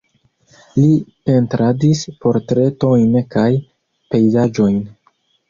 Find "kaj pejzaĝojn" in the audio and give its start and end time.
3.37-4.83